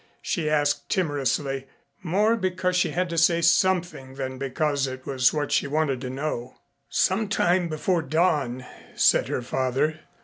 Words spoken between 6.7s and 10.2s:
"Some time before dawn," said her father.